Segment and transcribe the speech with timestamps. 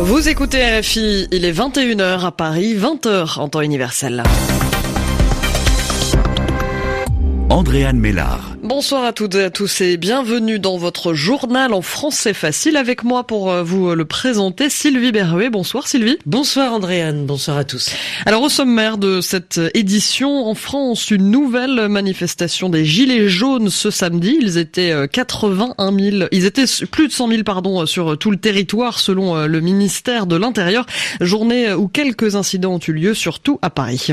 [0.00, 4.22] Vous écoutez RFI, il est 21h à Paris, 20h en temps universel.
[7.48, 8.56] Andréane Mélard.
[8.64, 13.04] Bonsoir à toutes et à tous et bienvenue dans votre journal en français facile avec
[13.04, 15.50] moi pour euh, vous le présenter Sylvie Berruet.
[15.50, 16.16] Bonsoir Sylvie.
[16.24, 17.90] Bonsoir Andréane, bonsoir à tous.
[18.24, 23.90] Alors au sommaire de cette édition en France, une nouvelle manifestation des Gilets jaunes ce
[23.90, 24.38] samedi.
[24.40, 28.38] Ils étaient 81 euh, 000, ils étaient plus de 100 000 pardon sur tout le
[28.38, 30.86] territoire selon euh, le ministère de l'Intérieur.
[31.20, 34.08] Journée où quelques incidents ont eu lieu, surtout à Paris.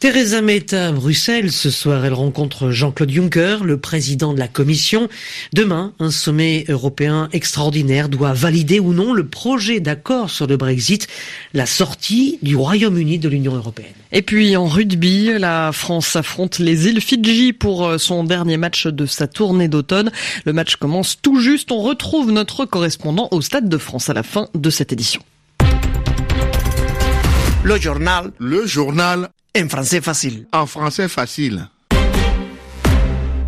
[0.00, 2.06] Theresa May à Bruxelles ce soir.
[2.06, 5.10] Elle rencontre Jean-Claude Juncker, le président de la Commission.
[5.52, 11.08] Demain, un sommet européen extraordinaire doit valider ou non le projet d'accord sur le Brexit,
[11.52, 13.92] la sortie du Royaume-Uni de l'Union européenne.
[14.12, 18.86] Et puis en rugby, la France affronte les îles Fidji pour euh, son dernier match
[18.86, 20.10] de sa tournée d'automne.
[20.44, 21.72] Le match commence tout juste.
[21.72, 25.22] On retrouve notre correspondant au Stade de France à la fin de cette édition.
[27.64, 28.32] Le journal.
[28.38, 29.30] Le journal.
[29.56, 30.46] En français facile.
[30.52, 31.68] En français facile.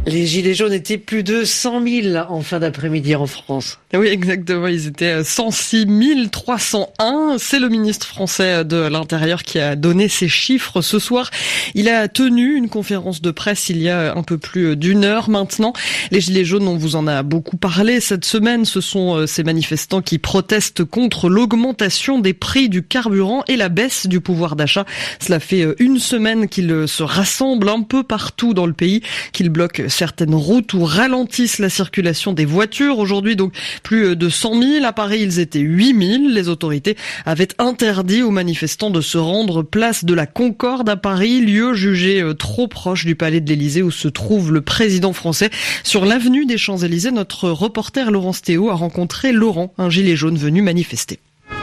[0.07, 3.79] Les Gilets jaunes étaient plus de 100 000 en fin d'après-midi en France.
[3.95, 4.67] Oui, exactement.
[4.67, 7.37] Ils étaient 106 301.
[7.39, 11.31] C'est le ministre français de l'Intérieur qui a donné ces chiffres ce soir.
[11.75, 15.31] Il a tenu une conférence de presse il y a un peu plus d'une heure
[15.31, 15.73] maintenant.
[16.11, 18.67] Les Gilets jaunes, on vous en a beaucoup parlé cette semaine.
[18.67, 23.71] Ce sont euh, ces manifestants qui protestent contre l'augmentation des prix du carburant et la
[23.71, 24.85] baisse du pouvoir d'achat.
[25.19, 29.01] Cela fait euh, une semaine qu'ils se rassemblent un peu partout dans le pays,
[29.33, 32.99] qu'ils bloquent certaines routes ou ralentissent la circulation des voitures.
[32.99, 34.85] Aujourd'hui, donc, plus de 100 000.
[34.85, 36.29] À Paris, ils étaient 8 000.
[36.29, 41.41] Les autorités avaient interdit aux manifestants de se rendre place de la Concorde à Paris,
[41.41, 45.51] lieu jugé euh, trop proche du palais de l'Élysée où se trouve le président français.
[45.83, 50.63] Sur l'avenue des Champs-Élysées, notre reporter Laurence Théo a rencontré Laurent, un gilet jaune venu
[50.63, 51.19] manifester.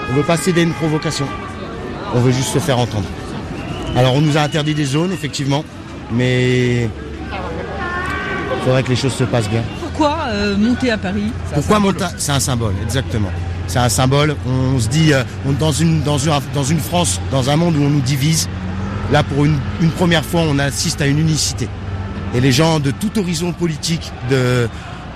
[0.10, 1.28] On veut pas céder une provocation.
[2.14, 3.08] On veut juste se faire entendre.
[3.96, 5.66] Alors on nous a interdit des zones, effectivement,
[6.12, 6.90] mais
[8.62, 9.64] il faudrait que les choses se passent bien.
[9.80, 11.32] Pourquoi euh, monter à Paris?
[11.54, 13.32] Pourquoi monter C'est un symbole, exactement.
[13.66, 14.36] C'est un symbole.
[14.46, 15.24] On se dit, euh,
[15.60, 18.48] dans, une, dans, une, dans une France, dans un monde où on nous divise,
[19.12, 21.68] là pour une, une première fois, on assiste à une unicité.
[22.36, 24.70] Et les gens de tout horizon politique, de,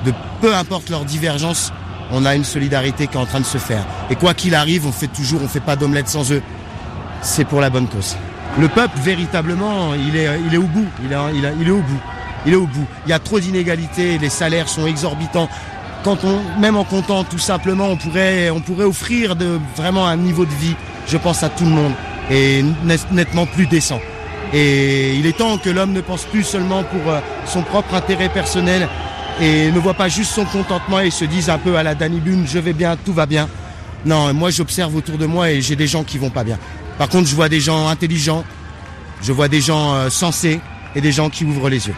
[0.05, 1.72] de peu importe leur divergence,
[2.11, 3.85] on a une solidarité qui est en train de se faire.
[4.09, 6.41] Et quoi qu'il arrive, on fait toujours, on fait pas d'omelette sans eux.
[7.22, 8.17] C'est pour la bonne cause.
[8.59, 10.88] Le peuple, véritablement, il est, il est au bout.
[11.03, 12.01] Il est, il, il est au bout
[12.45, 12.85] il est au bout.
[13.06, 15.50] Il y a trop d'inégalités, les salaires sont exorbitants.
[16.03, 20.17] Quand on, même en comptant tout simplement, on pourrait, on pourrait offrir de, vraiment un
[20.17, 20.75] niveau de vie,
[21.07, 21.94] je pense à tout le monde,
[22.29, 22.63] et
[23.11, 24.00] nettement plus décent.
[24.53, 28.29] Et il est temps que l'homme ne pense plus seulement pour euh, son propre intérêt
[28.29, 28.88] personnel
[29.41, 32.19] et ne voit pas juste son contentement et se dise un peu à la Danny
[32.19, 33.50] Boone, je vais bien, tout va bien.
[34.05, 36.59] Non, moi j'observe autour de moi et j'ai des gens qui vont pas bien.
[36.97, 38.45] Par contre, je vois des gens intelligents,
[39.22, 40.61] je vois des gens euh, sensés
[40.95, 41.95] et des gens qui ouvrent les yeux.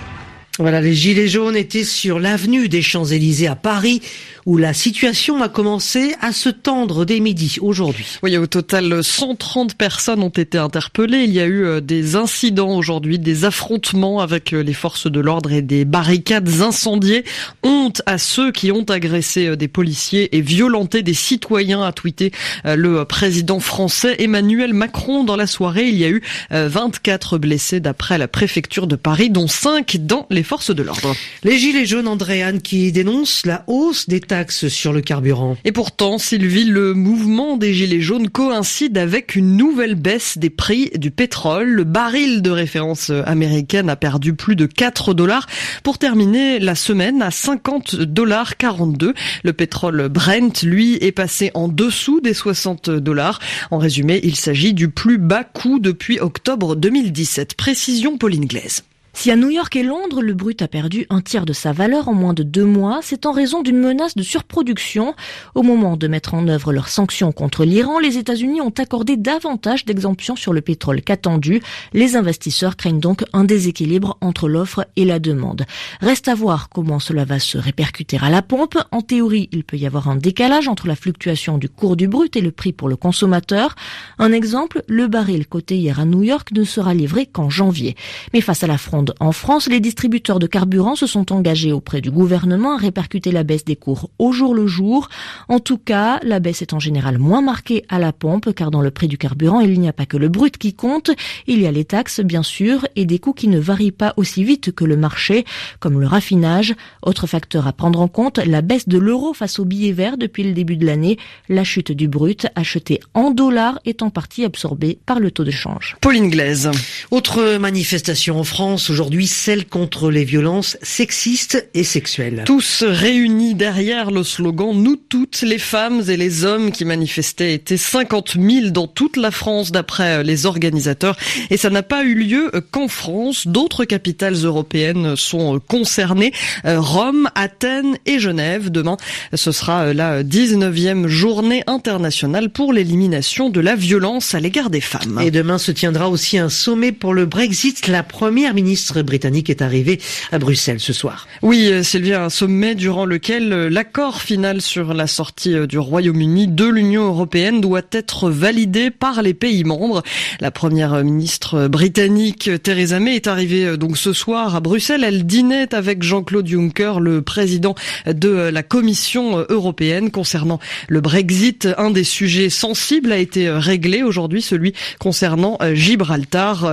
[0.59, 4.01] Voilà, les Gilets jaunes étaient sur l'avenue des Champs-Élysées à Paris,
[4.47, 8.05] où la situation a commencé à se tendre dès midi aujourd'hui.
[8.23, 11.25] Oui, au total, 130 personnes ont été interpellées.
[11.25, 15.19] Il y a eu euh, des incidents aujourd'hui, des affrontements avec euh, les forces de
[15.19, 17.23] l'ordre et des barricades incendiées.
[17.61, 22.31] Honte à ceux qui ont agressé euh, des policiers et violenté des citoyens, a tweeté
[22.63, 25.23] le président français Emmanuel Macron.
[25.23, 29.47] Dans la soirée, il y a eu 24 blessés d'après la préfecture de Paris, dont
[29.47, 31.15] 5 dans les forces de l'ordre.
[31.43, 35.57] Les Gilets jaunes, Andréane, qui dénoncent la hausse des taxes sur le carburant.
[35.65, 40.89] Et pourtant, Sylvie, le mouvement des Gilets jaunes coïncide avec une nouvelle baisse des prix
[40.95, 41.67] du pétrole.
[41.67, 45.47] Le baril de référence américaine a perdu plus de 4 dollars
[45.83, 49.13] pour terminer la semaine à 50 dollars 42.
[49.43, 53.39] Le pétrole Brent, lui, est passé en dessous des 60 dollars.
[53.69, 57.55] En résumé, il s'agit du plus bas coût depuis octobre 2017.
[57.55, 58.83] Précision Pauline Glaise.
[59.19, 62.07] Si à New York et Londres, le brut a perdu un tiers de sa valeur
[62.07, 65.15] en moins de deux mois, c'est en raison d'une menace de surproduction.
[65.55, 69.85] Au moment de mettre en œuvre leurs sanctions contre l'Iran, les États-Unis ont accordé davantage
[69.85, 71.63] d'exemptions sur le pétrole qu'attendu.
[71.93, 75.65] Les investisseurs craignent donc un déséquilibre entre l'offre et la demande.
[75.99, 78.77] Reste à voir comment cela va se répercuter à la pompe.
[78.91, 82.35] En théorie, il peut y avoir un décalage entre la fluctuation du cours du brut
[82.35, 83.73] et le prix pour le consommateur.
[84.19, 87.95] Un exemple, le baril coté hier à New York ne sera livré qu'en janvier.
[88.31, 89.67] Mais face à la fronde demande en France.
[89.67, 93.75] Les distributeurs de carburant se sont engagés auprès du gouvernement à répercuter la baisse des
[93.75, 95.09] cours au jour le jour.
[95.47, 98.81] En tout cas, la baisse est en général moins marquée à la pompe car dans
[98.81, 101.11] le prix du carburant, il n'y a pas que le brut qui compte.
[101.47, 104.43] Il y a les taxes, bien sûr, et des coûts qui ne varient pas aussi
[104.43, 105.45] vite que le marché,
[105.79, 106.75] comme le raffinage.
[107.01, 110.43] Autre facteur à prendre en compte, la baisse de l'euro face au billet vert depuis
[110.43, 111.17] le début de l'année.
[111.49, 115.51] La chute du brut acheté en dollars est en partie absorbée par le taux de
[115.51, 115.97] change.
[116.01, 116.71] Pauline Glaise.
[117.11, 122.41] Autre manifestation en France aujourd'hui, celle contre les violences sexistes et sexuelles.
[122.47, 127.77] Tous réunis derrière le slogan Nous toutes, les femmes et les hommes qui manifestaient étaient
[127.77, 131.15] 50 000 dans toute la France d'après les organisateurs.
[131.51, 133.45] Et ça n'a pas eu lieu qu'en France.
[133.45, 136.33] D'autres capitales européennes sont concernées.
[136.65, 138.71] Rome, Athènes et Genève.
[138.71, 138.97] Demain,
[139.31, 145.21] ce sera la 19e journée internationale pour l'élimination de la violence à l'égard des femmes.
[145.23, 147.85] Et demain se tiendra aussi un sommet pour le Brexit.
[147.85, 149.99] La première ministre britannique est arrivée
[150.31, 151.27] à Bruxelles ce soir.
[151.41, 157.05] Oui, Sylvia, un sommet durant lequel l'accord final sur la sortie du Royaume-Uni de l'Union
[157.05, 160.03] européenne doit être validé par les pays membres.
[160.39, 165.03] La première ministre britannique Theresa May est arrivée donc ce soir à Bruxelles.
[165.03, 167.75] Elle dînait avec Jean-Claude Juncker, le président
[168.05, 171.67] de la Commission européenne concernant le Brexit.
[171.77, 176.71] Un des sujets sensibles a été réglé aujourd'hui, celui concernant Gibraltar,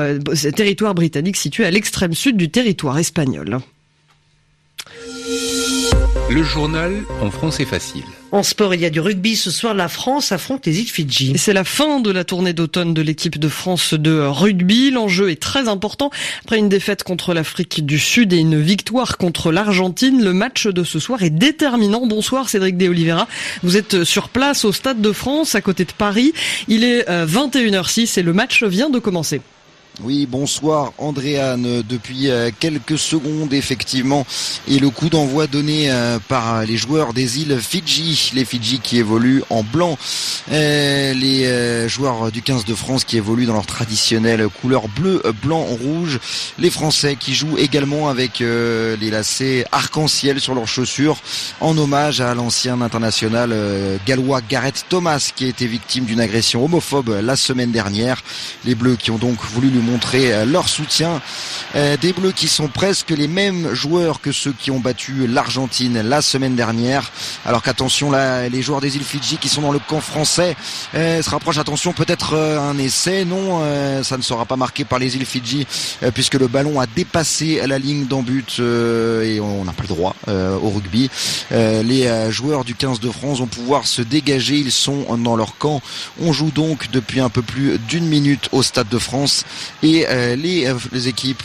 [0.56, 3.60] territoire britannique situé à l'extrême sud du territoire espagnol.
[6.28, 6.92] Le journal
[7.22, 8.02] en français facile.
[8.32, 9.36] En sport, il y a du rugby.
[9.36, 11.34] Ce soir, la France affronte les îles Fidji.
[11.36, 14.90] C'est la fin de la tournée d'automne de l'équipe de France de rugby.
[14.90, 16.10] L'enjeu est très important.
[16.42, 20.82] Après une défaite contre l'Afrique du Sud et une victoire contre l'Argentine, le match de
[20.82, 22.08] ce soir est déterminant.
[22.08, 23.28] Bonsoir Cédric De Oliveira.
[23.62, 26.32] Vous êtes sur place au Stade de France, à côté de Paris.
[26.66, 29.40] Il est 21h06 et le match vient de commencer.
[30.02, 31.84] Oui, bonsoir Andréane.
[31.88, 34.26] Depuis quelques secondes, effectivement,
[34.66, 35.88] et le coup d'envoi donné
[36.26, 39.96] par les joueurs des îles Fidji, les Fidji qui évoluent en blanc,
[40.50, 46.18] les joueurs du 15 de France qui évoluent dans leur traditionnelle couleur bleu, blanc, rouge,
[46.58, 51.18] les Français qui jouent également avec les lacets arc-en-ciel sur leurs chaussures,
[51.60, 53.54] en hommage à l'ancien international
[54.04, 58.24] gallois Gareth Thomas qui a été victime d'une agression homophobe la semaine dernière.
[58.64, 61.20] Les Bleus qui ont donc voulu lui montrer leur soutien.
[61.74, 66.22] Des Bleus qui sont presque les mêmes joueurs que ceux qui ont battu l'Argentine la
[66.22, 67.10] semaine dernière.
[67.44, 70.56] Alors qu'attention là, les joueurs des îles Fidji qui sont dans le camp français
[70.92, 71.58] se rapprochent.
[71.58, 73.24] Attention, peut-être un essai.
[73.24, 73.60] Non,
[74.02, 75.66] ça ne sera pas marqué par les îles Fidji
[76.14, 80.14] puisque le ballon a dépassé la ligne d'en but et on n'a pas le droit
[80.28, 81.10] au rugby.
[81.50, 84.56] Les joueurs du 15 de France vont pouvoir se dégager.
[84.56, 85.82] Ils sont dans leur camp.
[86.20, 89.44] On joue donc depuis un peu plus d'une minute au Stade de France
[89.82, 90.06] et
[90.36, 91.42] les, équipes,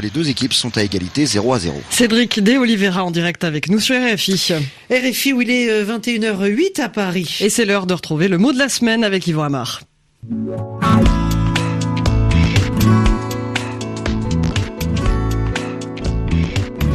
[0.00, 1.80] les deux équipes sont à égalité 0 à 0.
[1.90, 4.54] Cédric De Oliveira en direct avec nous sur RFI.
[4.90, 7.38] RFI où il est 21h08 à Paris.
[7.40, 9.82] Et c'est l'heure de retrouver le mot de la semaine avec Yvan Amar.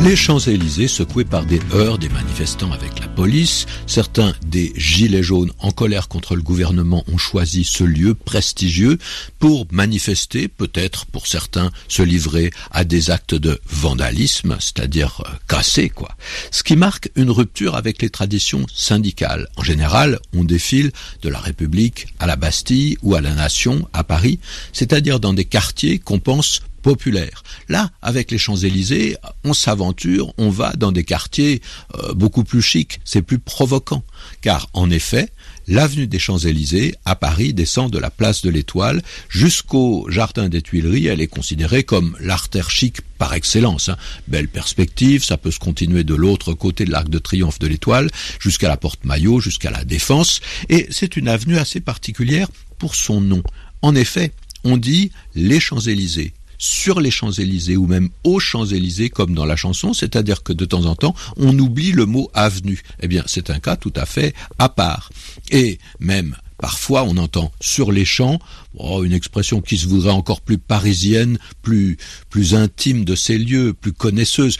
[0.03, 5.51] Les Champs-Élysées secoués par des heurts des manifestants avec la police, certains des gilets jaunes
[5.57, 8.99] en colère contre le gouvernement ont choisi ce lieu prestigieux
[9.39, 16.15] pour manifester, peut-être pour certains se livrer à des actes de vandalisme, c'est-à-dire casser quoi.
[16.51, 19.47] Ce qui marque une rupture avec les traditions syndicales.
[19.55, 20.91] En général, on défile
[21.23, 24.37] de la République à la Bastille ou à la Nation à Paris,
[24.73, 27.43] c'est-à-dire dans des quartiers qu'on pense populaire.
[27.69, 31.61] Là, avec les Champs-Élysées, on s'aventure, on va dans des quartiers
[31.95, 34.03] euh, beaucoup plus chics, c'est plus provoquant.
[34.41, 35.29] Car, en effet,
[35.67, 41.07] l'avenue des Champs-Élysées, à Paris, descend de la place de l'Étoile jusqu'au jardin des Tuileries.
[41.07, 43.89] Elle est considérée comme l'artère chic par excellence.
[43.89, 43.97] Hein.
[44.27, 48.09] Belle perspective, ça peut se continuer de l'autre côté de l'arc de triomphe de l'Étoile,
[48.39, 50.41] jusqu'à la porte Maillot, jusqu'à la Défense.
[50.69, 52.47] Et c'est une avenue assez particulière
[52.77, 53.43] pour son nom.
[53.81, 54.31] En effet,
[54.63, 59.93] on dit les Champs-Élysées sur les Champs-Élysées ou même aux Champs-Élysées comme dans la chanson,
[59.93, 62.81] c'est-à-dire que de temps en temps, on oublie le mot avenue.
[63.01, 65.09] Eh bien, c'est un cas tout à fait à part.
[65.51, 68.39] Et même Parfois, on entend sur les champs,
[68.77, 71.97] oh, une expression qui se voudrait encore plus parisienne, plus,
[72.31, 74.57] plus intime de ces lieux, plus connaisseuse.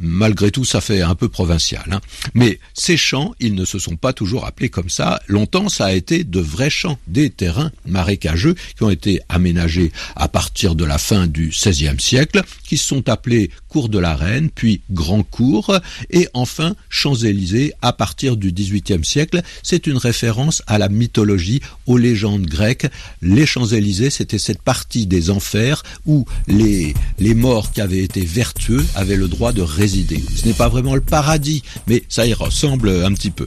[0.00, 1.84] Malgré tout, ça fait un peu provincial.
[1.90, 2.00] Hein.
[2.34, 5.20] Mais ces champs, ils ne se sont pas toujours appelés comme ça.
[5.28, 10.28] Longtemps, ça a été de vrais champs, des terrains marécageux qui ont été aménagés à
[10.28, 14.80] partir de la fin du XVIe siècle, qui sont appelés Cours de la Reine, puis
[14.90, 15.78] Grand Cours,
[16.10, 19.42] et enfin Champs-Élysées à partir du XVIIIe siècle.
[19.62, 22.86] C'est une référence à la mythologie, aux légendes grecques.
[23.22, 28.84] Les Champs-Élysées, c'était cette partie des enfers où les, les morts qui avaient été vertueux
[28.94, 33.12] avaient le droit de Ce n'est pas vraiment le paradis, mais ça y ressemble un
[33.12, 33.46] petit peu.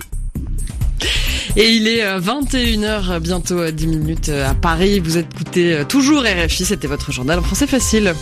[1.56, 5.00] Et il est 21h, bientôt 10 minutes à Paris.
[5.00, 8.14] Vous écoutez toujours RFI, c'était votre journal en français facile.